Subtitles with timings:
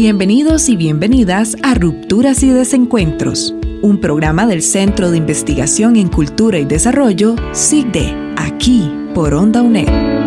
[0.00, 3.52] Bienvenidos y bienvenidas a Rupturas y Desencuentros,
[3.82, 10.17] un programa del Centro de Investigación en Cultura y Desarrollo, SIGDE, aquí por Onda UNED.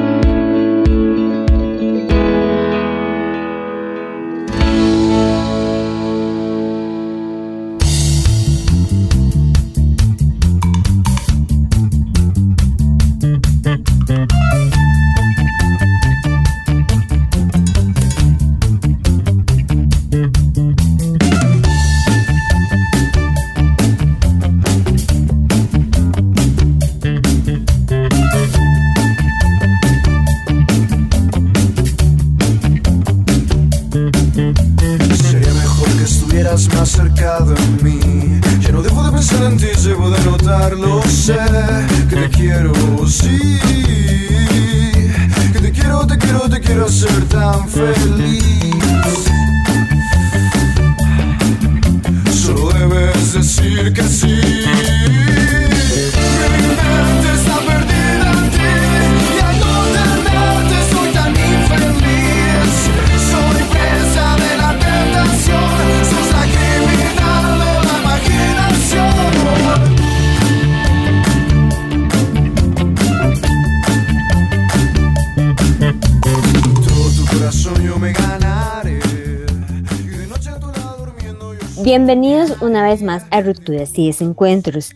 [81.93, 84.95] Bienvenidos una vez más a Rupturas y Desencuentros.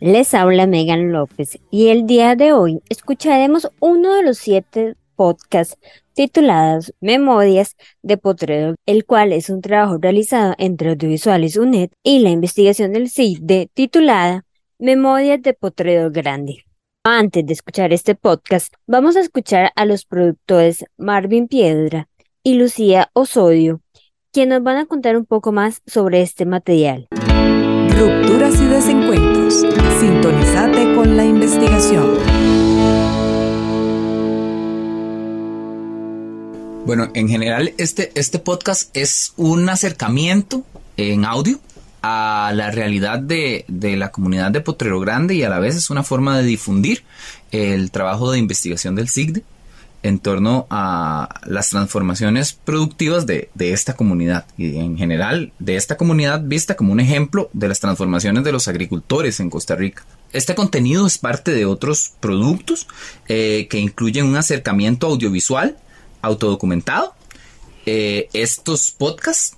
[0.00, 5.76] Les habla Megan López y el día de hoy escucharemos uno de los siete podcasts
[6.14, 12.30] titulados Memorias de Potrero, el cual es un trabajo realizado entre Audiovisuales UNED y la
[12.30, 14.46] investigación del CIDE titulada
[14.78, 16.64] Memorias de Potrero Grande.
[17.04, 22.08] Antes de escuchar este podcast, vamos a escuchar a los productores Marvin Piedra
[22.42, 23.82] y Lucía Osodio,
[24.32, 27.08] quienes nos van a contar un poco más sobre este material.
[27.10, 29.54] Rupturas y Desencuentros.
[29.98, 32.16] Sintonizate con la investigación.
[36.86, 40.64] Bueno, en general este, este podcast es un acercamiento
[40.96, 41.58] en audio
[42.02, 45.90] a la realidad de, de la comunidad de Potrero Grande y a la vez es
[45.90, 47.04] una forma de difundir
[47.50, 49.42] el trabajo de investigación del SIGDE
[50.02, 55.96] en torno a las transformaciones productivas de, de esta comunidad y en general de esta
[55.96, 60.04] comunidad vista como un ejemplo de las transformaciones de los agricultores en Costa Rica.
[60.32, 62.86] Este contenido es parte de otros productos
[63.28, 65.76] eh, que incluyen un acercamiento audiovisual
[66.22, 67.14] autodocumentado,
[67.86, 69.56] eh, estos podcasts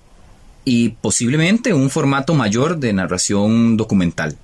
[0.65, 4.37] y posiblemente un formato mayor de narración documental.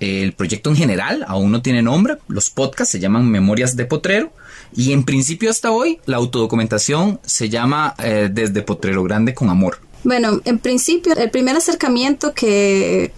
[0.00, 4.32] El proyecto en general aún no tiene nombre, los podcasts se llaman Memorias de Potrero
[4.76, 9.78] y en principio hasta hoy la autodocumentación se llama eh, Desde Potrero Grande con Amor.
[10.04, 13.12] Bueno, en principio, el primer acercamiento que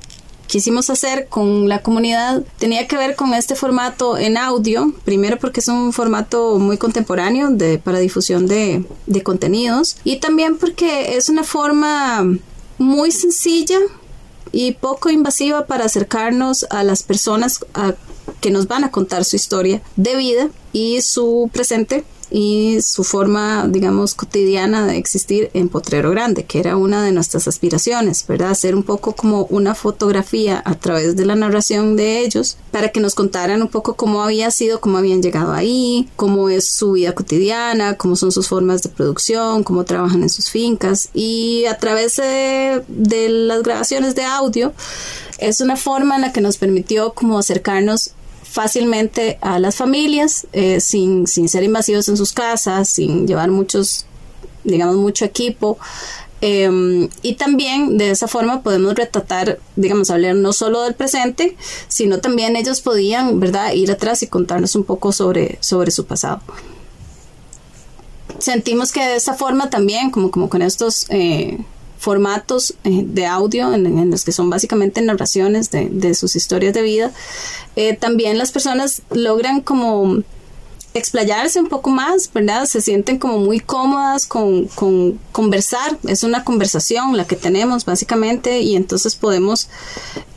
[0.46, 5.60] quisimos hacer con la comunidad tenía que ver con este formato en audio, primero porque
[5.60, 7.48] es un formato muy contemporáneo
[7.82, 9.96] para difusión de, de contenidos.
[10.04, 12.22] Y también porque es una forma
[12.76, 13.78] muy sencilla
[14.52, 17.94] y poco invasiva para acercarnos a las personas a-
[18.40, 23.68] que nos van a contar su historia de vida y su presente y su forma,
[23.68, 28.50] digamos, cotidiana de existir en Potrero Grande, que era una de nuestras aspiraciones, ¿verdad?
[28.50, 32.98] Hacer un poco como una fotografía a través de la narración de ellos para que
[32.98, 37.14] nos contaran un poco cómo había sido, cómo habían llegado ahí, cómo es su vida
[37.14, 42.16] cotidiana, cómo son sus formas de producción, cómo trabajan en sus fincas y a través
[42.16, 44.72] de, de las grabaciones de audio
[45.38, 48.10] es una forma en la que nos permitió como acercarnos
[48.54, 54.06] fácilmente a las familias eh, sin, sin ser invasivos en sus casas, sin llevar muchos,
[54.62, 55.76] digamos, mucho equipo.
[56.40, 61.56] Eh, y también de esa forma podemos retratar, digamos, hablar no solo del presente,
[61.88, 66.40] sino también ellos podían, ¿verdad?, ir atrás y contarnos un poco sobre, sobre su pasado.
[68.38, 71.58] Sentimos que de esa forma también, como, como con estos eh,
[72.04, 77.10] formatos eh, de audio en, los que son básicamente narraciones de, sus historias de vida,
[77.76, 80.22] eh, también las personas logran como
[80.92, 82.66] explayarse un poco más, ¿verdad?
[82.66, 88.60] Se sienten como muy cómodas con, con, conversar, es una conversación la que tenemos básicamente
[88.60, 89.68] y entonces podemos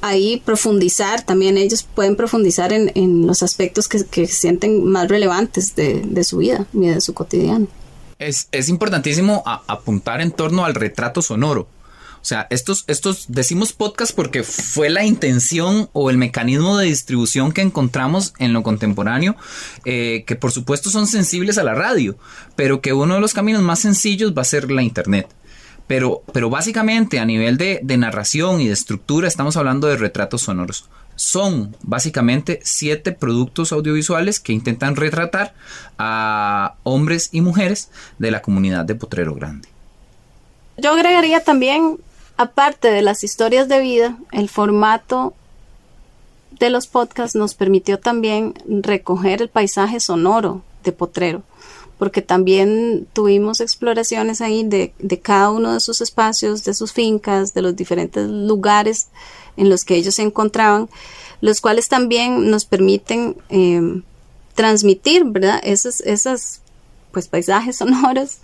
[0.02, 5.76] ahí profundizar, también ellos pueden profundizar en, en los aspectos que, que, sienten más relevantes
[5.76, 7.68] de, de, su vida y de su cotidiano.
[8.20, 11.68] Es, es importantísimo apuntar en torno al retrato sonoro
[12.22, 17.54] o sea, estos, estos decimos podcast porque fue la intención o el mecanismo de distribución
[17.54, 19.38] que encontramos en lo contemporáneo,
[19.86, 22.18] eh, que por supuesto son sensibles a la radio,
[22.58, 25.30] pero que uno de los caminos más sencillos va a ser la internet.
[25.88, 30.42] Pero, pero básicamente a nivel de, de narración y de estructura estamos hablando de retratos
[30.42, 30.90] sonoros.
[31.18, 35.54] Son básicamente siete productos audiovisuales que intentan retratar
[35.98, 39.68] a hombres y mujeres de la comunidad de Potrero Grande.
[40.78, 41.98] Yo agregaría también
[42.38, 45.34] Aparte de las historias de vida, el formato
[46.60, 51.42] de los podcasts nos permitió también recoger el paisaje sonoro de Potrero,
[51.98, 54.94] porque también tuvimos exploraciones ahí de,
[55.24, 59.08] cada uno de sus espacios, de sus fincas, de los diferentes lugares
[59.58, 60.90] en los que ellos se encontraban,
[61.42, 64.02] los cuales también nos permiten eh,
[64.56, 65.60] transmitir, ¿verdad?
[65.64, 66.62] Esas, esas
[67.12, 68.38] pues paisajes sonoros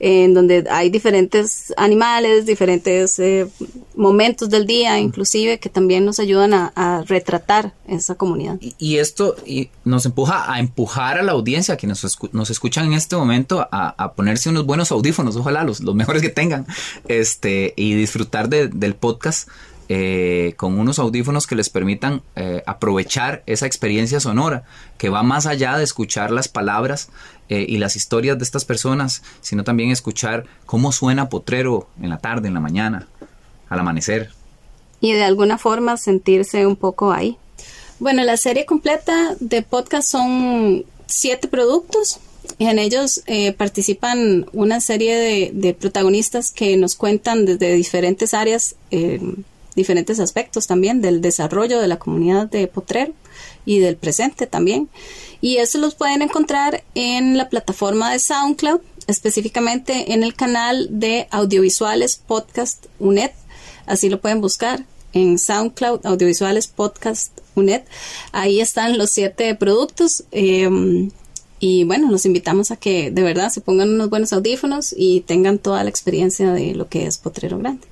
[0.00, 3.48] en donde hay diferentes animales, diferentes eh,
[3.96, 8.58] momentos del día, inclusive que también nos ayudan a, retratar esa comunidad.
[8.78, 12.92] Y, esto y nos empuja a empujar a la audiencia, que nos, nos escuchan en
[12.92, 16.66] este momento, a, ponerse unos buenos audífonos, ojalá los, los mejores que tengan,
[17.08, 19.48] este, y disfrutar del podcast
[19.90, 24.64] eh, con unos audífonos que les permitan eh, aprovechar esa experiencia sonora
[24.98, 27.08] que va más allá de escuchar las palabras
[27.48, 32.18] eh, y las historias de estas personas, sino también escuchar cómo suena Potrero en la
[32.18, 33.08] tarde, en la mañana,
[33.70, 34.30] al amanecer.
[35.00, 37.38] Y de alguna forma sentirse un poco ahí.
[37.98, 42.20] Bueno, la serie completa de podcast son siete productos.
[42.58, 43.22] En ellos
[43.56, 48.74] participan una serie de, de, protagonistas que nos cuentan desde diferentes áreas
[49.78, 53.14] diferentes aspectos también del desarrollo de la comunidad de Potrero
[53.64, 54.88] y del presente también.
[55.40, 61.28] Y eso los pueden encontrar en la plataforma de SoundCloud, específicamente en el canal de
[61.30, 63.30] audiovisuales podcast UNED.
[63.86, 67.82] Así lo pueden buscar en SoundCloud Audiovisuales Podcast UNED.
[68.32, 70.24] Ahí están los siete productos.
[70.32, 71.10] Em,
[71.60, 75.58] y bueno, los invitamos a que de verdad se pongan unos buenos audífonos y tengan
[75.58, 77.86] toda la experiencia de lo que es Potrero Grande.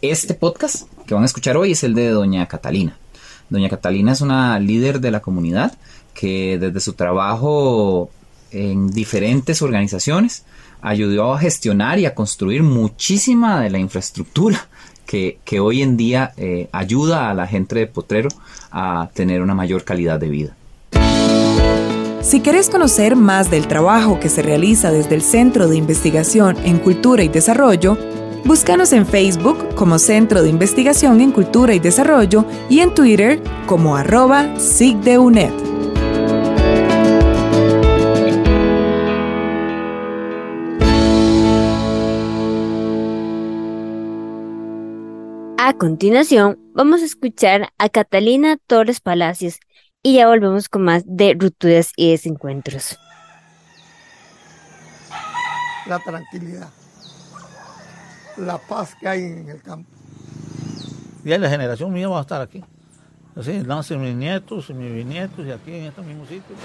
[0.00, 2.96] Este podcast que van a escuchar hoy es el de Doña Catalina.
[3.50, 5.76] Doña Catalina es una líder de la comunidad
[6.14, 8.08] que desde su trabajo
[8.52, 10.44] en diferentes organizaciones
[10.82, 14.68] ayudó a gestionar y a construir muchísima de la infraestructura
[15.04, 18.28] que, hoy en día eh, ayuda a la gente de Potrero
[18.70, 20.56] a tener una mayor calidad de vida.
[22.20, 26.78] Si querés conocer más del trabajo que se realiza desde el Centro de Investigación en
[26.78, 27.96] Cultura y Desarrollo,
[28.44, 33.96] Búscanos en Facebook como Centro de Investigación en Cultura y Desarrollo y en Twitter como
[33.96, 35.52] arroba SIGDEUNED.
[45.58, 49.60] A continuación, vamos a escuchar a Catalina Torres Palacios
[50.02, 52.98] y ya volvemos con más de rupturas y desencuentros.
[55.86, 56.70] La tranquilidad
[58.38, 59.90] la paz que hay en el campo.
[61.24, 62.64] Ya la generación mía va a estar aquí.
[63.36, 66.56] Así nacen mis nietos y mis bisnietos y aquí en este mismo sitio.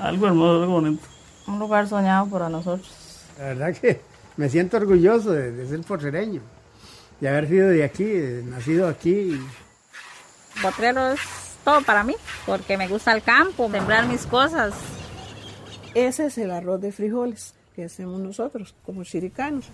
[0.00, 1.02] Algo hermoso, algo bonito.
[1.46, 2.90] Un lugar soñado para nosotros.
[3.38, 4.00] La verdad que
[4.36, 6.42] me siento orgulloso de, ser porcereño,
[7.20, 8.12] de haber sido de aquí,
[8.44, 9.40] nacido aquí.
[10.62, 11.20] Potrero es
[11.64, 12.14] todo para mí,
[12.46, 14.74] porque me gusta el campo, sembrar mis cosas.
[15.94, 19.66] Ese es el arroz de frijoles que hacemos nosotros como chiricanos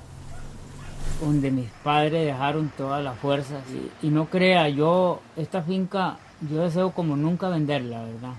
[1.20, 3.62] donde mis padres dejaron todas las fuerzas.
[4.02, 6.16] Y, no crea, yo, esta finca,
[6.50, 8.34] yo deseo como nunca venderla, ¿verdad?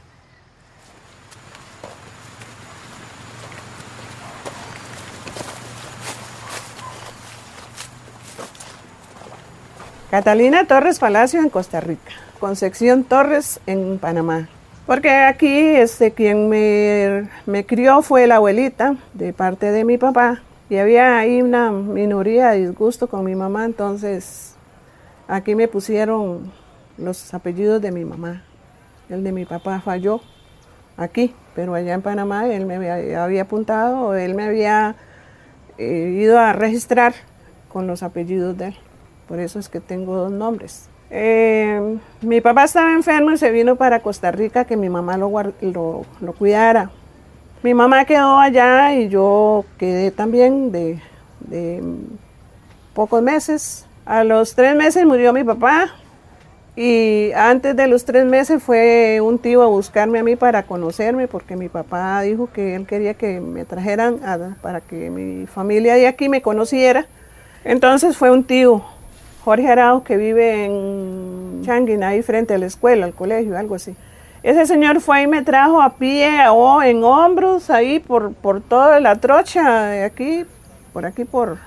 [10.09, 14.49] Catalina Torres Palacio en Costa Rica, Concepción Torres en Panamá.
[14.85, 20.41] Porque aquí este, quien me, me crió fue la abuelita de parte de mi papá,
[20.71, 24.55] y había ahí una minoría de disgusto con mi mamá, entonces
[25.27, 26.49] aquí me pusieron
[26.97, 28.43] los apellidos de mi mamá.
[29.09, 30.21] El de mi papá falló
[30.95, 34.95] aquí, pero allá en Panamá él me había, apuntado, él me había
[35.77, 37.15] eh, ido a registrar
[37.67, 38.75] con los apellidos de él.
[39.27, 40.87] Por eso es que tengo dos nombres.
[41.09, 45.29] Eh, mi papá estaba enfermo y se vino para Costa Rica que mi mamá lo,
[45.59, 46.91] lo, lo cuidara
[47.63, 50.99] Mi mamá quedó allá y yo quedé también de,
[51.41, 51.83] de
[52.95, 53.85] pocos meses.
[54.03, 55.91] A los tres meses murió mi papá
[56.75, 61.27] y antes de los tres meses fue un tío a buscarme a mí para conocerme
[61.27, 64.19] porque mi papá dijo que él quería que me trajeran
[64.61, 67.05] para que mi familia de aquí me conociera.
[67.63, 68.81] Entonces fue un tío,
[69.43, 73.95] Jorge Arao, que vive en Changuin, ahí frente a la escuela, al colegio, algo así.
[74.43, 78.99] Ese señor fue y me trajo a pie o en hombros, ahí por, por toda
[78.99, 80.45] la trocha de aquí,
[80.93, 81.57] por aquí, por,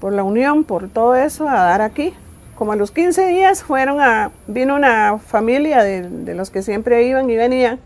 [0.00, 2.14] por la Unión, por todo eso, a dar aquí
[2.58, 7.30] como a los 15 días fueron a, vino una familia de, los que siempre iban
[7.30, 7.78] y venían,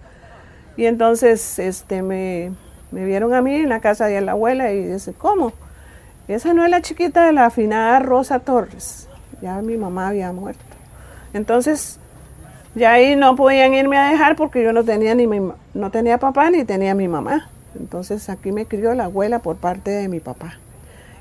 [0.79, 2.53] y entonces este, me,
[2.91, 5.53] me, vieron a mí en la casa de la abuela y dice, ¿cómo?
[6.27, 9.11] Esa no es la chiquita de la afinada Rosa Torres,
[9.43, 10.65] ya mi mamá había muerto.
[11.35, 12.01] Entonces,
[12.75, 15.41] ya ahí no podían irme a dejar porque yo no tenía ni mi,
[15.75, 17.49] no tenía papá ni tenía mi mamá.
[17.79, 20.59] Entonces aquí me crió la abuela por parte de mi papá.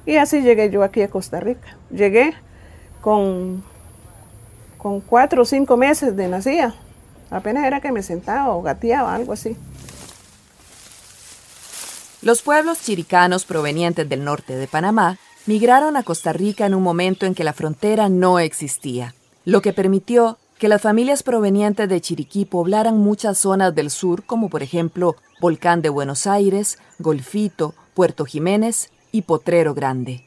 [0.05, 1.77] Y así llegué yo aquí a Costa Rica.
[1.89, 2.33] Llegué
[3.01, 3.63] con,
[4.77, 6.73] con cuatro o cinco meses de nacida.
[7.29, 9.55] Apenas era que me sentaba o gateaba, algo así.
[12.21, 17.25] Los pueblos chiricanos provenientes del norte de Panamá migraron a Costa Rica en un momento
[17.25, 22.45] en que la frontera no existía, lo que permitió que las familias provenientes de Chiriquí
[22.45, 28.91] poblaran muchas zonas del sur, como por ejemplo Volcán de Buenos Aires, Golfito, Puerto Jiménez
[29.11, 30.23] y Potrero Grande.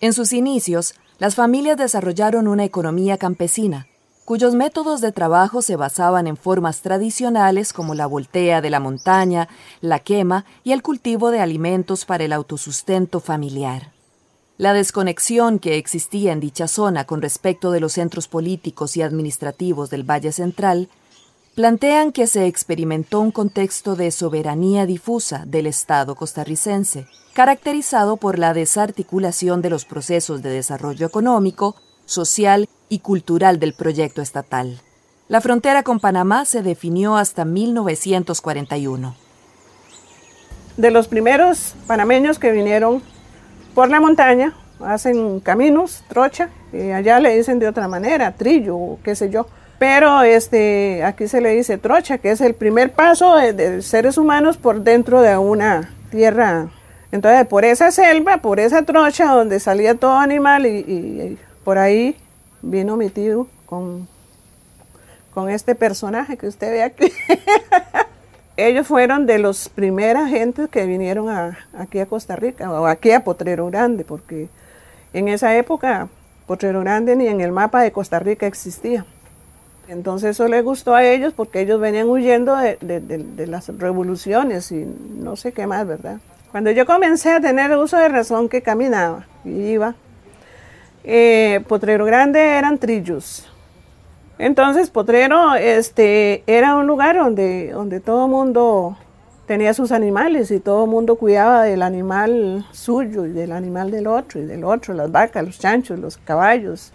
[0.00, 3.88] En sus inicios, las familias desarrollaron una economía campesina,
[4.24, 9.48] cuyos métodos de trabajo se basaban en formas tradicionales como la voltea de la montaña,
[9.80, 13.90] la quema y el cultivo de alimentos para el autosustento familiar.
[14.58, 19.88] La desconexión que existía en dicha zona con respecto de los centros políticos y administrativos
[19.90, 20.88] del Valle Central
[21.54, 28.54] plantean que se experimentó un contexto de soberanía difusa del Estado costarricense, caracterizado por la
[28.54, 34.80] desarticulación de los procesos de desarrollo económico, social y cultural del proyecto estatal.
[35.28, 39.14] La frontera con Panamá se definió hasta 1941.
[40.76, 43.02] De los primeros panameños que vinieron
[43.74, 49.14] por la montaña, hacen caminos, trocha, y allá le dicen de otra manera, trillo, qué
[49.14, 49.46] sé yo.
[49.78, 54.56] Pero este, aquí se le dice trocha, que es el primer paso de, seres humanos
[54.56, 56.68] por dentro de una tierra
[57.12, 62.16] entonces, por esa selva, por esa trocha donde salía todo animal y, por ahí
[62.62, 64.08] vino mi tío con,
[65.32, 67.12] con este personaje que usted ve aquí.
[68.64, 71.28] Ellos fueron de los primeras gentes que vinieron
[71.76, 74.48] aquí a Costa Rica o aquí a Potrero Grande, porque
[75.12, 76.06] en esa época
[76.46, 79.04] Potrero Grande ni en el mapa de Costa Rica existía.
[79.88, 84.86] Entonces eso les gustó a ellos porque ellos venían huyendo de, las revoluciones y
[85.18, 86.20] no sé qué más, ¿verdad?
[86.52, 89.96] Cuando yo comencé a tener uso de razón que caminaba y iba,
[91.02, 93.51] eh, Potrero Grande eran trillos.
[94.42, 98.96] Entonces Potrero este, era un lugar donde, donde todo el mundo
[99.46, 104.08] tenía sus animales y todo el mundo cuidaba del animal suyo y del animal del
[104.08, 106.92] otro y del otro, las vacas, los chanchos, los caballos,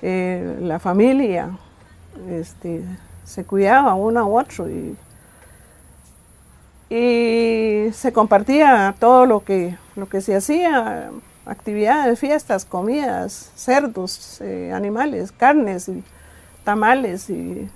[0.00, 1.50] eh, la familia,
[2.30, 2.82] este,
[3.24, 4.96] se cuidaba uno a otro y
[6.88, 11.10] y se compartía todo lo que, lo que se hacía,
[11.44, 16.02] actividades, fiestas, comidas, cerdos, eh, animales, carnes, y
[16.64, 17.68] tamales y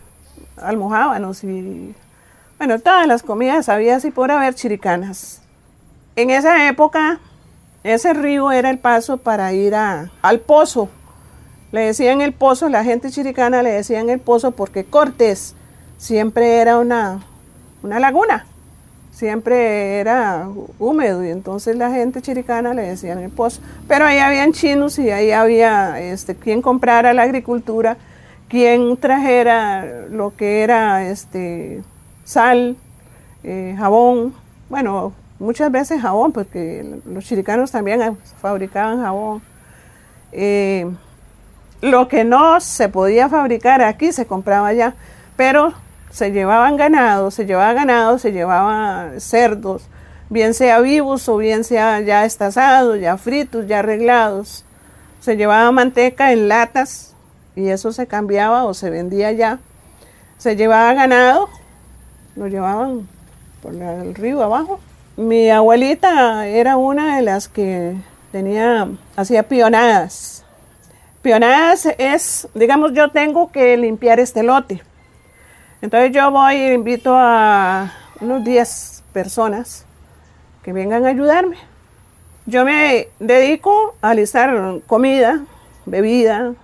[0.57, 1.95] almohábanos y
[2.59, 5.43] bueno, todas las comidas había así por haber chiricanas.
[6.17, 7.21] En esa época,
[7.85, 10.89] ese río era el paso para ir a, al pozo.
[11.73, 15.55] Le decían el pozo, la gente chiricana le decían el pozo porque Cortés
[15.99, 17.21] siempre era una,
[17.83, 18.47] una laguna
[19.17, 20.47] siempre era
[20.79, 23.63] húmedo y entonces la gente chiricana le decían el pozo.
[23.89, 27.97] Pero ahí habían chinos y ahí había este, quien comprara la agricultura,
[28.49, 31.83] quien trajera lo que era este,
[32.25, 32.77] sal,
[33.43, 34.35] eh, jabón,
[34.69, 39.43] bueno, muchas veces jabón, porque los chiricanos también fabricaban jabón.
[40.33, 40.91] Eh,
[41.81, 44.95] lo que no se podía fabricar aquí se compraba allá,
[45.37, 45.73] pero
[46.11, 49.87] se llevaban ganado, se llevaba ganado, se llevaba cerdos,
[50.31, 54.65] bien sea vivos o bien sea ya estazados, ya fritos, ya arreglados.
[55.21, 57.16] Se llevaba manteca en latas
[57.57, 59.59] y eso se cambiaba o se vendía ya.
[60.39, 61.49] Se llevaba ganado,
[62.37, 63.09] lo llevaban
[63.63, 64.79] por el río abajo.
[65.17, 67.97] Mi abuelita era una de las que
[68.31, 70.45] tenía, hacía pionadas.
[71.23, 74.83] Pionadas es, digamos, yo tengo que limpiar este lote
[75.83, 79.85] entonces yo voy e invito a unos 10 personas
[80.63, 81.59] que vengan a ayudarme.
[82.47, 85.45] Yo me dedico a alistar comida,
[85.85, 86.55] bebida,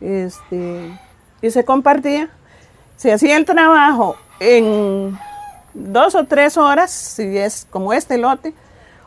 [0.00, 0.90] este,
[1.42, 2.28] y se compartía.
[2.96, 5.18] Se hacía el trabajo en
[5.74, 8.54] dos o tres horas, si es como este lote,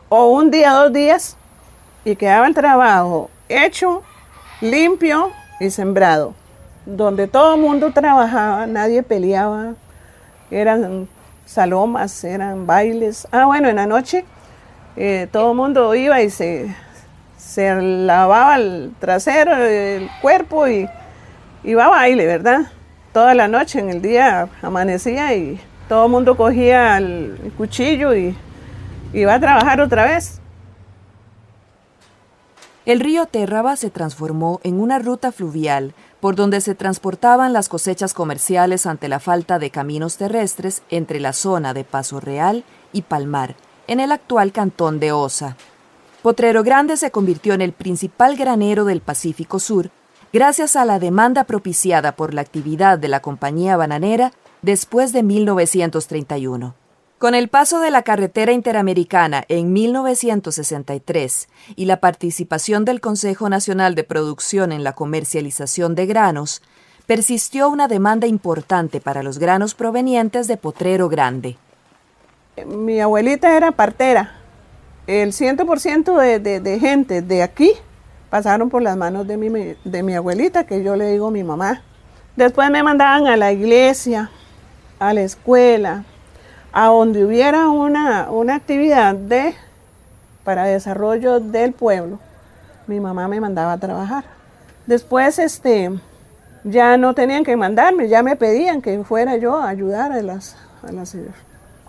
[0.08, 1.36] o un día, dos días,
[2.04, 4.02] y quedaba el trabajo hecho,
[4.60, 5.30] limpio
[5.60, 6.34] y sembrado,
[6.86, 9.74] donde todo el mundo trabajaba, nadie peleaba,
[10.50, 11.08] eran
[11.46, 13.28] salomas, eran bailes.
[13.30, 14.24] Ah, bueno, en la noche
[14.96, 16.74] eh, todo el mundo iba y se,
[17.42, 20.88] se lavaba el trasero, el cuerpo y
[21.64, 22.62] iba a baile, ¿verdad?
[23.12, 28.34] Toda la noche, en el día amanecía y todo el mundo cogía el cuchillo y
[29.12, 30.40] iba a trabajar otra vez.
[32.86, 38.14] El río Terraba se transformó en una ruta fluvial por donde se transportaban las cosechas
[38.14, 43.56] comerciales ante la falta de caminos terrestres entre la zona de Paso Real y Palmar,
[43.88, 45.56] en el actual cantón de Osa.
[46.22, 49.90] Potrero Grande se convirtió en el principal granero del Pacífico Sur
[50.32, 54.30] gracias a la demanda propiciada por la actividad de la compañía bananera
[54.62, 56.76] después de 1931.
[57.18, 63.96] Con el paso de la carretera interamericana en 1963 y la participación del Consejo Nacional
[63.96, 66.62] de Producción en la comercialización de granos,
[67.06, 71.56] persistió una demanda importante para los granos provenientes de Potrero Grande.
[72.64, 74.41] Mi abuelita era partera.
[75.12, 77.72] El 100% de, de, de, gente de aquí
[78.30, 81.82] pasaron por las manos de mi, de mi abuelita, que yo le digo mi mamá.
[82.34, 84.30] Después me mandaban a la iglesia,
[84.98, 86.04] a la escuela,
[86.72, 89.54] a donde hubiera una, una actividad de,
[90.44, 92.18] para desarrollo del pueblo,
[92.86, 94.24] mi mamá me mandaba a trabajar.
[94.86, 95.90] Después, este,
[96.64, 100.56] ya no tenían que mandarme, ya me pedían que fuera yo a ayudar a las,
[100.82, 101.28] a las eh,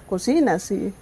[0.10, 0.70] cocinas.
[0.72, 0.94] Y...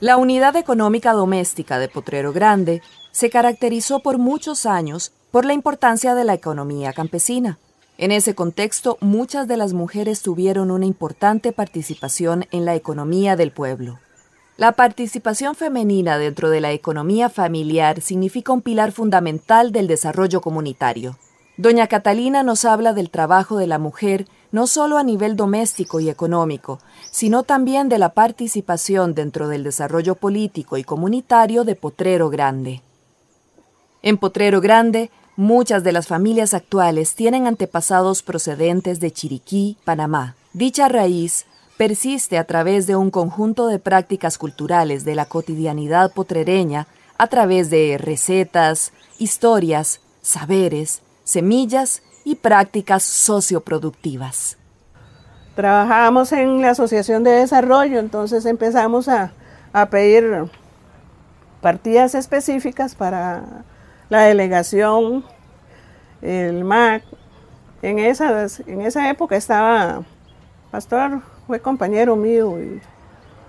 [0.00, 2.80] La unidad económica doméstica de Potrero Grande
[3.12, 7.58] se caracterizó por muchos años por la importancia de la economía campesina.
[7.98, 13.52] En ese contexto, muchas de las mujeres tuvieron una importante participación en la economía del
[13.52, 13.98] pueblo.
[14.56, 21.18] La participación femenina dentro de la economía familiar significa un pilar fundamental del desarrollo comunitario.
[21.58, 26.08] Doña Catalina nos habla del trabajo de la mujer no solo a nivel doméstico y
[26.08, 32.82] económico, sino también de la participación dentro del desarrollo político y comunitario de Potrero Grande.
[34.02, 35.10] En Potrero Grande,
[35.40, 40.36] Muchas de las familias actuales tienen antepasados procedentes de Chiriquí, Panamá.
[40.52, 41.46] Dicha raíz
[41.78, 47.70] persiste a través de un conjunto de prácticas culturales de la cotidianidad potrereña a través
[47.70, 54.56] de recetas, historias, saberes, semillas y prácticas socioproductivas.
[55.56, 59.32] Trabajamos en la Asociación de Desarrollo, entonces empezamos a,
[59.90, 60.44] pedir
[61.60, 63.64] partidas específicas para
[64.08, 65.24] la delegación,
[66.22, 67.02] el MAC.
[67.82, 70.02] En, en esa época estaba,
[70.70, 72.80] Pastor fue compañero mío y,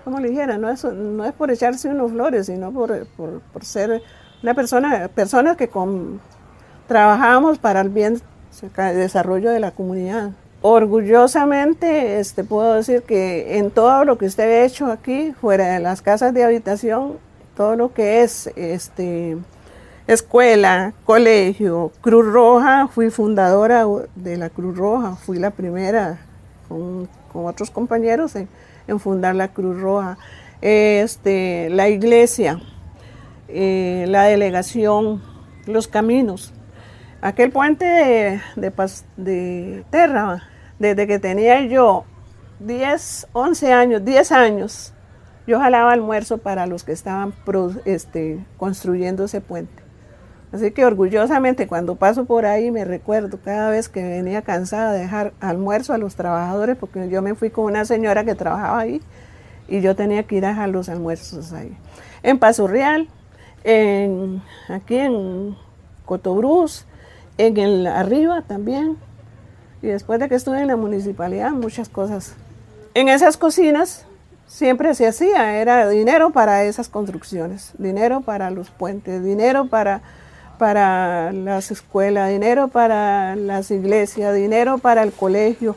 [0.02, 4.02] como le dijera, no es, no es por echarse unos flores, sino por, por, ser
[4.42, 5.70] una persona, personas que
[6.88, 8.20] trabajamos para el bien,
[8.60, 10.30] el desarrollo de la comunidad.
[10.64, 15.80] Orgullosamente este, puedo decir que en todo lo que usted ha hecho aquí, fuera de
[15.80, 17.18] las casas de habitación,
[17.56, 19.38] todo lo que es este,
[20.06, 26.20] escuela, colegio, Cruz Roja, fui fundadora de la Cruz Roja, fui la primera
[26.68, 28.48] con, otros compañeros en,
[29.00, 30.16] fundar la Cruz Roja.
[30.60, 32.60] Este, la iglesia,
[33.48, 35.22] eh, la delegación,
[35.66, 36.52] los caminos.
[37.22, 38.72] Aquel puente de, de,
[39.16, 40.42] de Terra,
[40.80, 42.04] desde que tenía yo
[42.58, 44.92] 10, 11 años, 10 años,
[45.46, 47.32] yo jalaba almuerzo para los que estaban
[47.84, 49.82] este, construyendo ese puente.
[50.50, 54.98] Así que orgullosamente cuando paso por ahí me recuerdo cada vez que venía cansada de
[54.98, 59.00] dejar almuerzo a los trabajadores, porque yo me fui con una señora que trabajaba ahí
[59.68, 61.78] y yo tenía que ir a dejar los almuerzos ahí.
[62.24, 63.08] En Paso Real,
[63.62, 65.56] en, aquí en
[66.04, 66.84] Cotobruz,
[67.38, 68.96] en el arriba también.
[69.82, 72.34] Y después de que estuve en la municipalidad, muchas cosas.
[72.94, 74.04] En esas cocinas
[74.46, 80.02] siempre se hacía, era dinero para esas construcciones, dinero para los puentes, dinero para
[80.62, 85.74] para las escuelas, dinero para las iglesias, dinero para el colegio.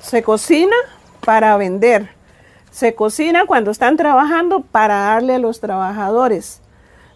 [0.00, 0.74] Se cocina
[1.26, 2.08] para vender.
[2.70, 6.62] Se cocina cuando están trabajando para darle a los trabajadores.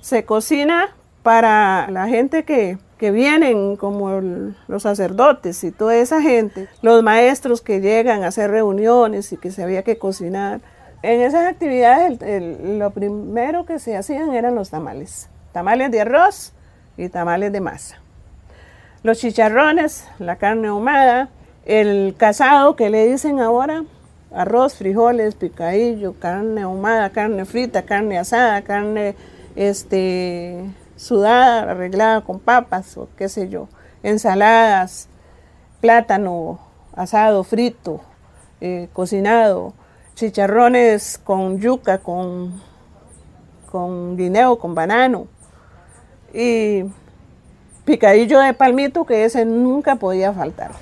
[0.04, 4.20] Se cocina para la gente que, que vienen como
[4.68, 9.50] los sacerdotes y toda esa gente, los maestros que llegan a hacer reuniones y que
[9.50, 10.60] se había que cocinar.
[11.00, 12.18] En esas actividades
[12.60, 16.52] lo primero que se hacían eran los tamales, tamales de arroz
[16.98, 17.96] y tamales de masa.
[19.02, 21.30] Los chicharrones, la carne ahumada,
[21.64, 23.84] el casado que le dicen ahora,
[24.34, 29.16] arroz, frijoles, picadillo, carne ahumada, carne frita, carne asada, carne
[29.56, 30.64] este,
[30.96, 33.68] sudada, arreglada con papas o qué sé yo,
[34.02, 35.08] ensaladas,
[35.80, 36.58] plátano
[36.94, 38.00] asado, frito,
[38.60, 39.74] eh, cocinado,
[40.14, 42.60] chicharrones con yuca, con,
[43.70, 45.26] con guineo, con banano
[46.32, 46.84] y
[47.84, 50.72] picadillo de palmito que ese nunca podía faltar.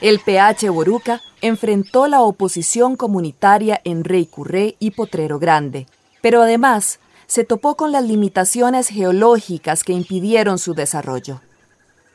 [0.00, 5.86] El PH Boruca enfrentó la oposición comunitaria en Rey Curré y Potrero Grande,
[6.22, 11.42] pero además se topó con las limitaciones geológicas que impidieron su desarrollo.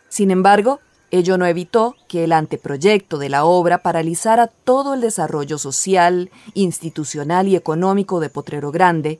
[0.09, 0.79] Sin embargo,
[1.11, 7.47] ello no evitó que el anteproyecto de la obra paralizara todo el desarrollo social, institucional
[7.47, 9.19] y económico de Potrero Grande,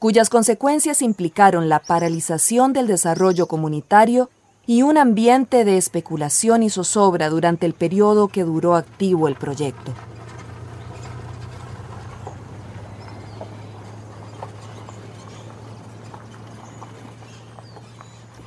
[0.00, 4.28] cuyas consecuencias implicaron la paralización del desarrollo comunitario
[4.66, 9.92] y un ambiente de especulación y zozobra durante el periodo que duró activo el proyecto.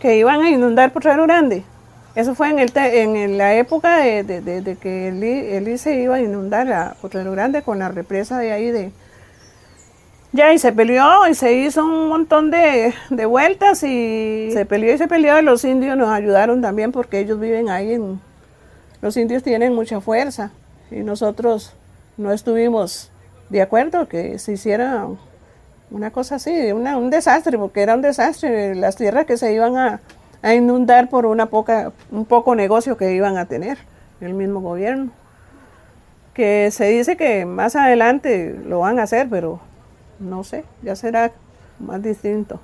[0.01, 1.63] Que iban a inundar Potrero Grande.
[2.15, 5.07] Eso fue en, el en la época de, que
[5.57, 8.91] el, ICE iba a inundar a Potrero Grande con la represa de ahí de,
[10.31, 12.93] ya, y se peleó y se hizo un montón de,
[13.25, 17.39] vueltas y se peleó y se peleó y los indios nos ayudaron también porque ellos
[17.39, 17.93] viven ahí.
[17.93, 18.21] En,
[19.01, 20.51] los indios tienen mucha fuerza
[20.91, 21.73] y nosotros
[22.17, 23.11] no estuvimos
[23.49, 25.07] de acuerdo que se hiciera
[25.89, 30.01] una cosa así, un desastre, porque era un desastre las tierras que se iban a,
[30.43, 33.79] a inundar por una poca, un poco negocio que iban a tener
[34.21, 35.11] el mismo gobierno.
[36.35, 39.59] Que se dice que más adelante lo van a hacer, pero
[40.19, 41.31] no sé, ya será
[41.79, 42.59] más distinto.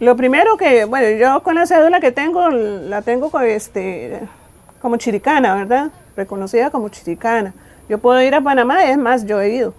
[0.00, 4.20] Lo primero que, bueno, yo con la cédula que tengo, la tengo este,
[4.80, 5.90] como chiricana, ¿verdad?
[6.16, 7.52] Reconocida como chiricana.
[7.88, 9.74] Yo puedo ir a Panamá, es más, yo he ido.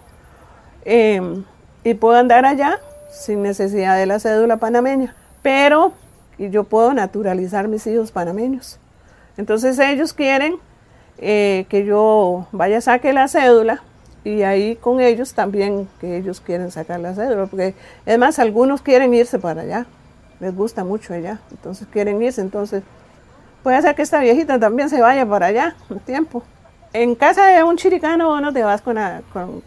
[0.84, 1.44] Em,
[1.84, 2.80] y puedo andar allá
[3.12, 5.16] sin necesidad de la cédula panameña.
[5.42, 5.94] Pero
[6.40, 8.80] y yo puedo naturalizar mis hijos panameños.
[9.38, 10.56] Entonces ellos quieren
[11.18, 13.84] eh, que yo vaya, saque la cédula
[14.24, 17.74] y ahí con ellos también que ellos quieren sacar la cédula, porque
[18.06, 19.86] además algunos quieren irse para allá,
[20.40, 22.84] les gusta mucho allá, entonces quieren irse, entonces
[23.64, 26.44] puede ser que esta viejita también se vaya para allá un tiempo.
[26.92, 28.98] En casa de un chiricano no te vas con,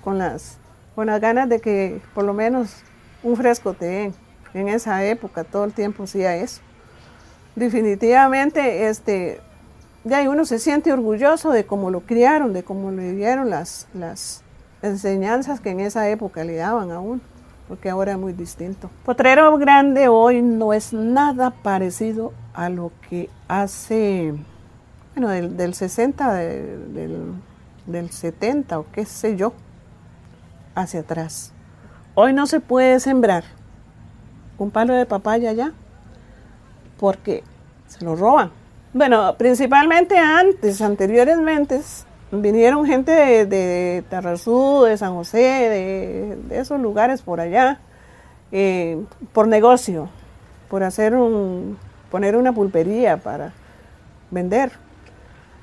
[0.03, 0.59] con, las,
[0.95, 2.83] con las ganas de que por lo menos
[3.23, 4.15] un fresco te den.
[4.55, 6.61] En esa época todo el tiempo hacía eso.
[7.55, 9.41] Definitivamente, este,
[10.05, 14.43] ya uno se siente orgulloso de cómo lo criaron, de cómo le dieron las, las
[14.83, 17.23] enseñanzas que en esa época le daban aún,
[17.69, 18.91] porque ahora es muy distinto.
[19.05, 24.35] Potrero Grande hoy no es nada parecido a lo que hace,
[25.15, 27.35] bueno, del, 60, del,
[27.87, 29.53] del 70 o qué sé yo,
[30.75, 31.53] hacia atrás.
[32.15, 33.45] Hoy no se puede sembrar
[34.59, 35.73] un palo de papaya ya,
[36.99, 37.45] porque
[37.87, 38.62] se lo roban
[38.95, 41.81] bueno, principalmente antes, anteriormente,
[42.31, 47.81] vinieron gente de, de Tarrazú, de San José, de, esos lugares por allá,
[48.51, 49.03] eh,
[49.33, 50.11] por negocio,
[50.69, 51.79] por hacer un,
[52.11, 53.53] poner una pulpería para
[54.31, 54.73] vender.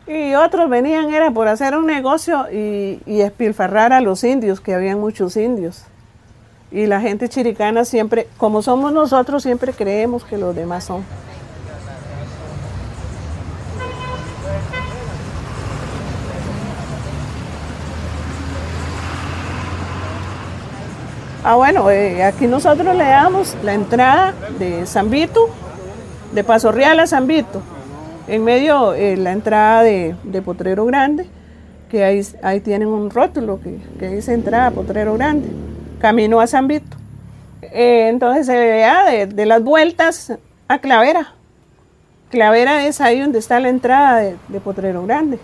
[0.08, 4.74] Y otros venían era por hacer un negocio y, y espilfarrar a los indios, que
[4.74, 5.86] habían muchos indios.
[6.72, 11.04] Y la gente chiricana siempre, como somos nosotros, siempre creemos que los demás son.
[21.42, 25.50] Ah, bueno, eh, aquí nosotros le damos la entrada de San Vito,
[26.34, 27.62] de Paso Real a San Vito.
[28.28, 31.28] En medio eh, la entrada de, Potrero Grande,
[31.90, 35.48] que ahí, ahí tienen un rótulo que, dice entrada a Potrero Grande.
[36.00, 36.98] Camino a San Vito.
[37.62, 40.34] Eh, entonces se vea de, de, las vueltas
[40.68, 41.36] a Clavera.
[42.32, 45.40] Clavera es ahí donde está la entrada de Potrero Grande.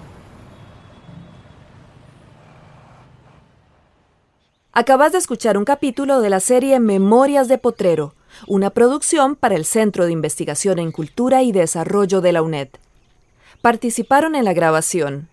[4.77, 8.13] Acabas de escuchar un capítulo de la serie Memorias de Potrero,
[8.45, 12.67] una producción para el Centro de Investigación en Cultura y Desarrollo de la UNED.
[13.61, 15.29] Participaron en la grabación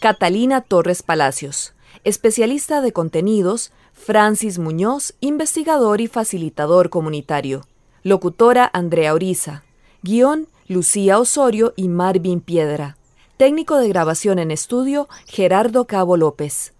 [0.00, 7.66] Catalina Torres Palacios, especialista de contenidos, Francis Muñoz, investigador y facilitador comunitario.
[8.02, 9.62] Locutora Andrea Oriza.
[10.02, 12.96] Guión Lucía Osorio y Marvin Piedra.
[13.36, 16.72] Técnico de grabación en estudio Gerardo Cabo López.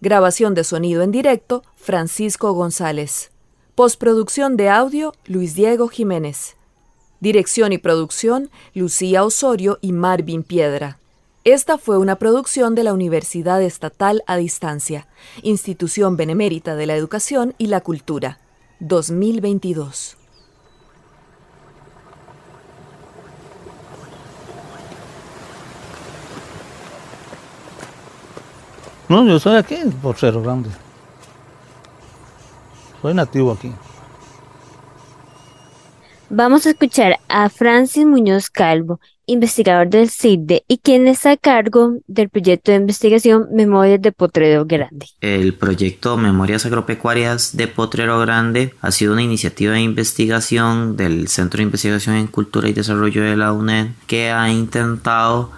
[0.00, 3.32] Grabación de sonido en directo Francisco González.
[3.74, 6.54] Postproducción de audio Luis Diego Jiménez.
[7.18, 11.00] Dirección y producción Lucía Osorio y Marvin Piedra.
[11.42, 15.08] Esta fue una producción de la Universidad Estatal a Distancia,
[15.42, 18.38] Institución Benemérita de la Educación y la Cultura,
[18.78, 20.16] 2022.
[29.08, 30.68] No, yo soy aquí, por Cerro Grande.
[33.00, 33.72] Soy nativo aquí.
[36.30, 41.94] Vamos a escuchar a Francis Muñoz Calvo, investigador del CIDE y quien está a cargo
[42.06, 45.06] del proyecto de investigación Memorias de Potrero Grande.
[45.22, 51.58] El proyecto Memorias Agropecuarias de Potrero Grande ha sido una iniciativa de investigación del Centro
[51.58, 55.50] de Investigación en Cultura y Desarrollo de la UNED que ha intentado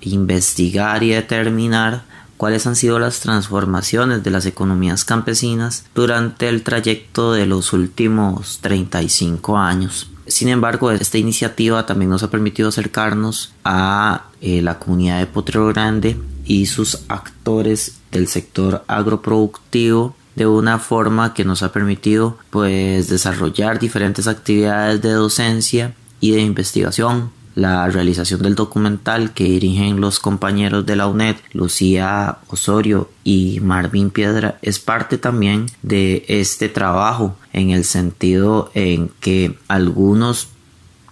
[0.00, 2.02] investigar y determinar
[2.36, 8.58] cuáles han sido las transformaciones de las economías campesinas durante el trayecto de los últimos
[8.60, 10.10] 35 años.
[10.26, 15.68] Sin embargo, esta iniciativa también nos ha permitido acercarnos a eh, la comunidad de Potrero
[15.68, 23.08] Grande y sus actores del sector agroproductivo de una forma que nos ha permitido pues
[23.08, 30.20] desarrollar diferentes actividades de docencia y de investigación la realización del documental que dirigen los
[30.20, 37.34] compañeros de la UNED, Lucía Osorio y Marvin Piedra, es parte también de este trabajo
[37.54, 40.48] en el sentido en que algunos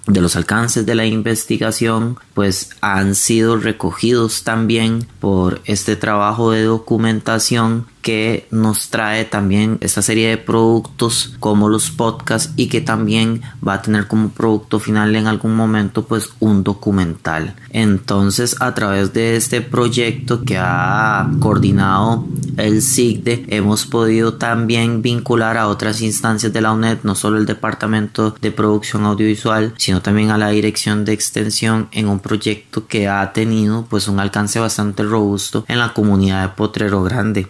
[0.06, 6.64] de los alcances de la investigación pues han sido recogidos también por este trabajo de
[6.64, 13.40] documentación que nos trae también esta serie de productos como los podcasts y que también
[13.66, 17.56] va a tener como producto final en algún momento pues un documental.
[17.70, 22.26] Entonces a través de este proyecto que ha coordinado
[22.58, 27.46] el SIGDE hemos podido también vincular a otras instancias de la UNED no solo el
[27.46, 33.08] departamento de producción audiovisual sino también a la dirección de extensión en un proyecto que
[33.08, 37.48] ha tenido pues un alcance bastante robusto en la comunidad de Potrero Grande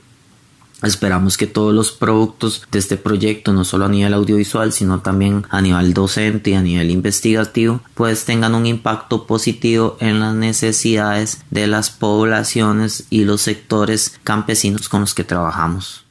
[0.84, 5.44] Esperamos que todos los productos de este proyecto, no solo a nivel audiovisual, sino también
[5.50, 11.42] a nivel docente y a nivel investigativo, pues tengan un impacto positivo en las necesidades
[11.50, 16.04] de las poblaciones y los sectores campesinos con los que trabajamos.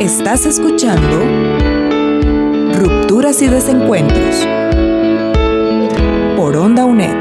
[0.00, 1.20] Estás escuchando
[2.74, 4.46] Rupturas y Desencuentros
[6.36, 7.19] por Onda UNED.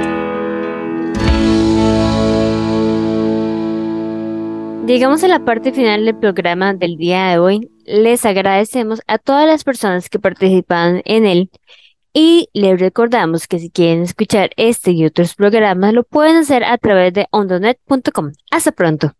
[4.89, 7.69] Llegamos a la parte final del programa del día de hoy.
[7.85, 11.51] Les agradecemos a todas las personas que participaron en él
[12.11, 16.75] y les recordamos que si quieren escuchar este y otros programas lo pueden hacer a
[16.79, 18.31] través de ondonet.com.
[18.49, 19.13] Hasta pronto.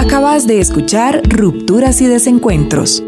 [0.00, 3.04] Acabas de escuchar Rupturas y Desencuentros,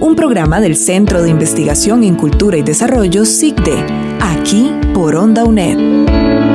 [0.00, 3.86] un programa del Centro de Investigación en Cultura y Desarrollo SICDE,
[4.18, 6.45] aquí por Onda UNED.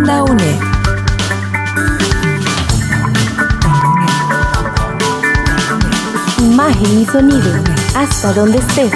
[0.00, 0.60] Onda UNED.
[6.38, 7.52] Imagen y sonido,
[7.94, 8.92] hasta donde estés.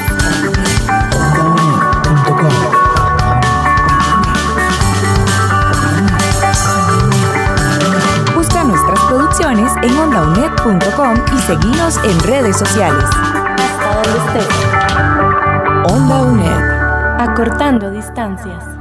[8.35, 13.05] Busca nuestras producciones en ondaunet.com y seguinos en redes sociales.
[13.05, 15.93] Hasta donde estés.
[15.93, 17.21] Onda UNED.
[17.21, 18.74] Acortando distancias.